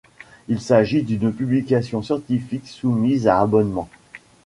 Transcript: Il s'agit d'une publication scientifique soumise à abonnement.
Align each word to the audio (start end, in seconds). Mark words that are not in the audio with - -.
Il 0.47 0.59
s'agit 0.59 1.03
d'une 1.03 1.31
publication 1.31 2.01
scientifique 2.01 2.67
soumise 2.67 3.27
à 3.27 3.39
abonnement. 3.39 3.87